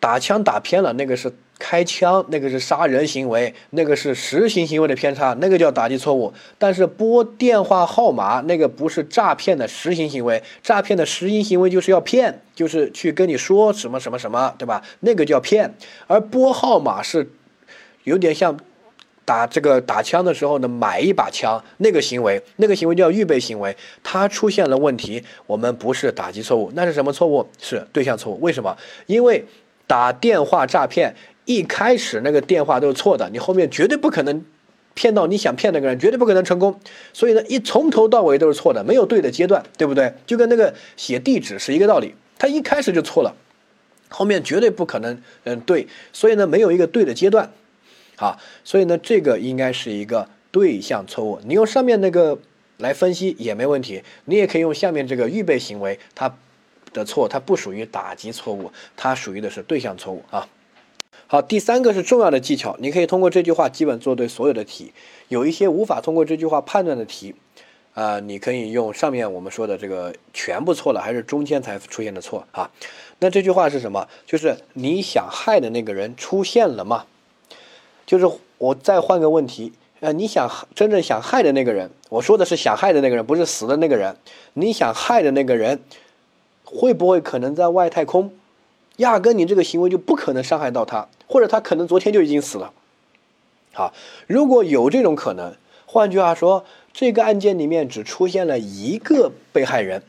[0.00, 6.32] 打枪打偏了，那个是开枪，那个是杀人行为，那个是实行行为的偏差，那个叫打击错误。
[6.58, 14.82] 但是拨电话号码那个不是诈骗的实行行为，诈骗的实行行为就是要骗，就是去跟你说什么什么什么，对吧？
[15.00, 15.72] 那个叫骗。
[16.08, 17.30] 而拨号码是
[18.02, 18.58] 有点像
[19.24, 27.48] 打这个打枪的时候呢，买一把枪那个行为，那个行为叫预备行为，它出现了问题，我们不是打击错误，那是什么错误？
[27.60, 28.40] 是对象错误。
[28.40, 28.76] 为什么？
[29.06, 29.44] 因为。
[29.84, 34.44] 打电话诈骗，一开始那个电话都是错的，你后面绝对不可能
[34.94, 36.78] 骗到你想骗那个人，绝对不可能成功。
[37.12, 40.14] 所以呢，一从头到尾都是错的，没有对的阶段，对不对？
[40.26, 43.34] 就跟那个写地址是一个道理，他一开始就错了，
[44.08, 45.88] 后面绝对不可能嗯对。
[46.12, 47.52] 所以呢，没有一个对的阶段，
[48.16, 51.40] 好，所以呢，这个应该是一个对象错误。
[51.44, 52.38] 你用上面那个
[52.78, 56.36] 来分析也没问题，你也可以用下面这个预备行为，它。
[56.94, 60.46] 的错，它不属于打击错误，它属于的是对象错误啊。
[61.26, 64.92] 好，第三个是重要的技巧，你可以通过这句话基本做对所有的题。
[65.28, 67.34] 有一些无法通过这句话判断的题，
[67.94, 72.70] 啊，你可以用上面我们说的这个全部错了，还是中间才出现的错啊？
[73.18, 74.08] 那这句话是什么？
[74.26, 77.06] 就是你想害的那个人出现了吗？
[78.04, 84.16] 就是我再换个问题，呃，你想真正想害的那个人，我说的是想害的那个人，不是死的那个人。
[84.52, 85.80] 你想害的那个人。
[86.64, 88.32] 会不会可能在外太空？
[89.02, 92.72] 压根你这个行为就不可能伤害到他，或者他可能昨天就已经死了。
[93.72, 93.92] 好，
[94.28, 100.02] 如果有这种可能，换句话说，这个案件里面只出现了一个被害人，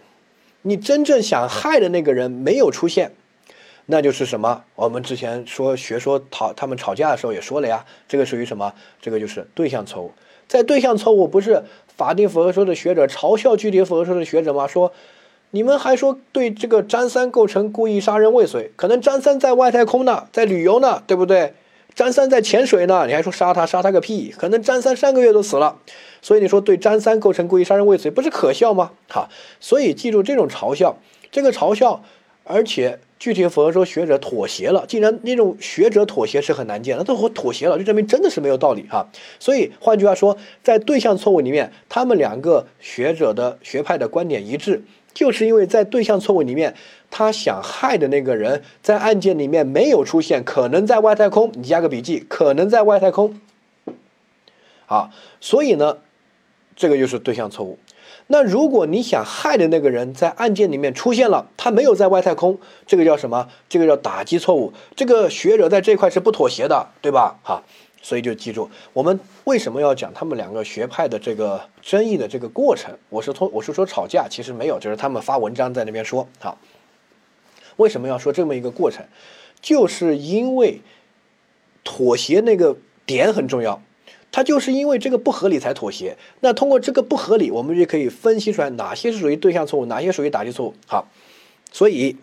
[0.61, 3.13] 你真正想害的那个人没有出现，
[3.87, 4.63] 那就是什么？
[4.75, 8.73] 我们之前说学说讨他们吵架的时候也说了呀，这个属于什么？
[9.01, 10.11] 这个就是对象错误。
[10.47, 14.67] 在对象错误不是法定符合说的学者嘲笑具体符合说的学者吗？
[14.67, 14.93] 说。
[15.55, 18.71] 你们还说对这个张三构成故意杀人未遂？
[18.75, 21.53] 可能张三在外太空呢，在旅游呢，对不对？
[21.93, 23.63] 张三在潜水呢，你还说杀他？
[23.63, 24.33] 杀他个屁！
[24.35, 25.77] 可能张三上个月都死了，
[26.23, 28.93] 所以你说对张三构成故意杀人未遂，不是可笑吗？
[29.07, 30.97] 哈，所以记住这种嘲笑，
[31.31, 32.03] 这个嘲笑，
[32.45, 34.85] 而且具体符合说学者妥协了。
[34.87, 39.07] 既然那种学者妥协是很难见，那都妥协了，就证明真的是没有道理哈。
[39.39, 44.81] 所以换句话说，在对象错误里面，他们两个学者的学派的观点一致。
[45.13, 46.75] 就是因为在对象错误里面，
[47.11, 53.39] 他想害的那个人在案件里面没有出现，可能在外太空，你加个笔记，可能在外太空。
[54.85, 55.97] 好，所以呢，
[56.75, 57.77] 这个就是对象错误。
[58.27, 62.57] 那如果你想害的那个人在案件里面出现了，他没有在外太空，
[62.87, 63.49] 这个叫什么？
[63.69, 64.73] 这个叫打击错误。
[64.95, 67.39] 这个学者在这块是不妥协的，对吧？
[67.43, 67.63] 好。
[68.03, 72.93] 所以就记住，我们为什么要讲他们两个学派的这个争议的这个过程？
[73.07, 76.27] 我是从我是说吵架，其实没有，就是他们发文章在那边说。
[76.39, 76.59] 好，
[77.77, 79.05] 为什么要说这么一个过程？
[79.61, 80.81] 就是因为
[81.85, 82.75] 妥协那个
[83.05, 83.81] 点很重要，
[84.33, 86.17] 他就是因为这个不合理才妥协。
[86.41, 90.73] 那通过这个不合理，我们就可以分析出来哪些是属于对象错误，哪些属于打击错误。
[90.85, 91.07] 好，
[91.71, 92.17] 所以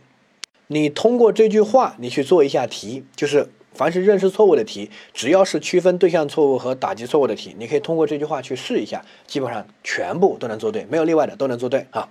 [0.67, 12.09] 你通过这句话，你去做一下题，就是凡是认识错误的题，只要是区分对象错误和打击错误的题，你可以通过这句话去试一下，基本上全部都能做对，没有例外的都能做对啊。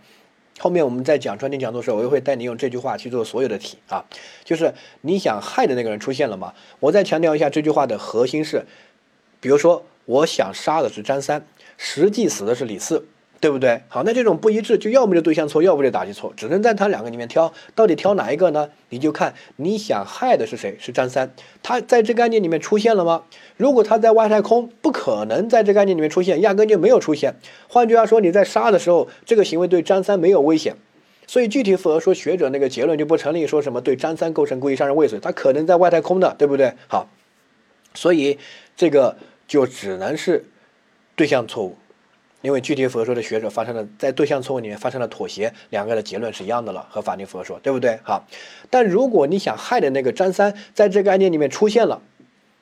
[0.60, 4.04] 后面我们在讲专题讲座的时候，我也会带你用这句话去做所有的题啊，
[4.44, 6.54] 就是你想害的那个人出现了吗？
[6.80, 8.66] 我再强调一下这句话的核心是，
[9.40, 11.46] 比如说我想杀的是张三，
[11.78, 13.06] 实际死的是李四。
[13.42, 13.82] 对不对？
[13.88, 18.70] 好，那这种不一致，就要么就对象错，要不就打击错，只能在他两个里面挑，到底挑哪一个呢？
[18.90, 21.32] 你就看你想害的是谁，是张三，
[21.64, 23.24] 他在这个案件里面出现了吗？
[23.56, 27.36] 如果他在外太空，不可能在这个案件里面出现，压根就没有出现。
[27.70, 30.76] 换句话说，你在杀的时候，这个行为对张三没有危险，
[31.26, 36.74] 所以具体符合说学者那个结论就不成立，说什么对张三构成故意杀人未遂，他可能在外太空的，对不对？
[36.88, 37.10] 好，
[37.94, 38.38] 所以
[38.76, 39.16] 这个
[39.48, 40.44] 就只能是
[41.16, 41.78] 对象错误。
[42.42, 48.00] 因为具体符合说的学者发生了在对象错误里面发生了妥协，两个的结论是一样的了，和法定符合说，对不对？
[48.04, 48.26] 好，
[48.70, 52.02] 但如果你想害的那个张三在这个案件里面出现了，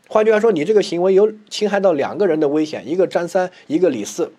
[0.08, 4.32] 换句话说，你这个行为有侵害到两个人的危险，一个张三，一个李四，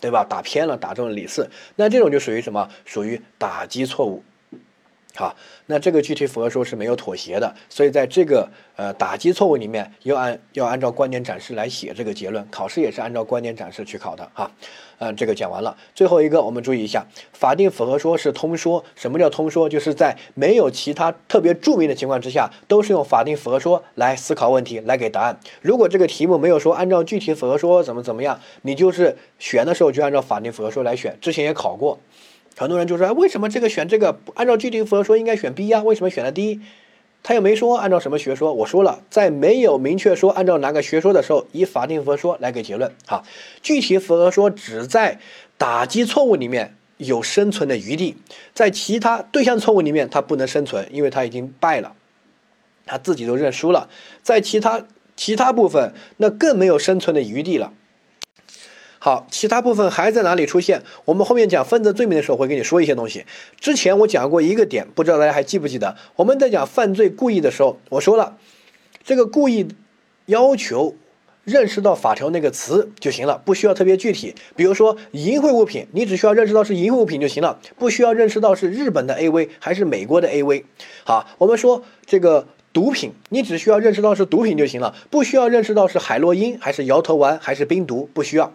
[0.00, 0.26] 对吧？
[0.28, 2.68] 打偏了，打中了李四，那这种就属于什么？
[2.84, 4.22] 属于打击错误。
[5.16, 5.34] 好，
[5.66, 14.50] 那这个具体符合说是没有妥协的，所以在这个呃打击错误里面，要按要按照观点展示来写这个结论，考试也是按照观点展示去考的哈。
[14.98, 19.68] 嗯，这个讲完了，最后一个我们注意一下，法定符合说是通说，什么叫通说？
[19.68, 25.38] 就是在没有其他特别著名的情况之下，都是用法定符合说来思考问题，来给答案。
[25.62, 31.98] 如果这个题目没有说按照具体符合说怎么怎么样，你就是选的时候就按照法定符合说来选，之前也考过。
[32.58, 34.18] 很多人就说，为什么这个选这个？
[34.34, 36.60] 按照具体符合说应该选 B 呀，为什么选了 D？
[37.22, 38.54] 他又没说按照什么学说。
[38.54, 42.92] 我说了，在没有明确说按照哪个学说的时候，以法定符合说来给结论。
[43.06, 43.24] 好，
[43.60, 45.18] 具体符合说只在
[45.58, 48.16] 打击错误里面有生存的余地，
[48.54, 51.94] 在其他对象错误里面它不能生存，因为它已经败了，
[52.86, 53.90] 他自己都认输了。
[54.22, 57.74] 在其他其他部分，那更没有生存的余地了。
[59.06, 60.82] 好，其他部分还在哪里出现？
[61.04, 63.24] 我们后面讲分则罪名的时候会跟你说一些东西。
[63.60, 65.94] 之前我讲过一个点，不知道大家还记不记得？
[66.16, 68.36] 我们在讲犯罪故意的时候，我说了，
[69.04, 69.68] 这个故意
[70.24, 70.96] 要求
[71.44, 74.34] 认识到法条那个词就行了，不需要特别具体。
[74.56, 80.64] 比如说淫秽物品，你只需要认识到是淫秽物品就行了，不需要认识到是日本的 AV 还是美国的 AV。
[81.04, 88.52] 好，我们说这个毒品，你只需要认识到是毒品就行了，不需要认识到是海洛因还是摇头丸还是冰毒，不需要。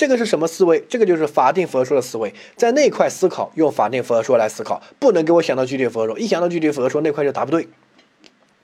[0.00, 0.82] 这个是什么思维？
[0.88, 7.68] 这个就是法定符合说的思维，在那块思考，用法定符合说来思考，不能给我想到具体符合说，一想到具体符合说那块就答不对。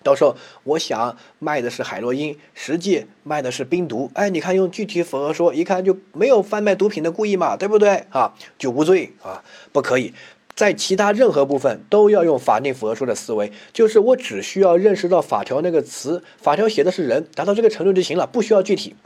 [0.02, 0.34] 到时候
[0.64, 8.32] 我想卖的是海洛因，实际卖的是冰毒，哎，你看用具体符合说，一看就没有贩卖毒品的故意嘛，对不对啊？
[8.56, 10.14] 就无罪啊，不可以。
[10.54, 18.96] 在其他任何部分都要用法定符合说的思维，就是我只需要认识到法条那个词，法条写的是人，达到这个程度就行了，不需要具体。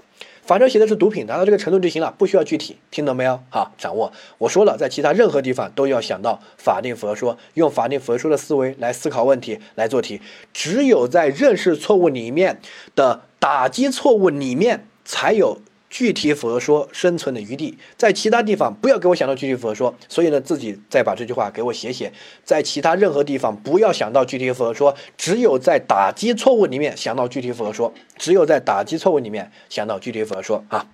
[0.50, 3.38] 反正写的是毒品，达到这个程度就行了，不需要具体，听懂没有？
[3.50, 4.12] 好，掌握。
[4.36, 10.20] 我说了，在其他任何地方都要想到法定佛说，用法定佛说的思维来思考问题，来做题。
[10.52, 12.60] 只有在认识错误里面
[12.96, 15.60] 的打击错误里面才有。
[15.90, 22.12] 具体符合说生存的余地，在其他地方不要给我想到具体符合说，所以呢，自己再把这句话给我写写，
[22.44, 30.64] 在其他任何地方不要想到具体符合说，只有在打击错误里面想到具体符合说，只有在打击错误里面想到具体符合说。
[30.68, 30.86] 啊。